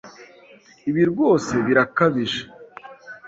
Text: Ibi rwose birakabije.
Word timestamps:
Ibi 0.89 1.03
rwose 1.11 1.53
birakabije. 1.65 2.41